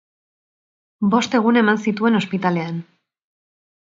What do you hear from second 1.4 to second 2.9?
egun eman zituen ospitalean.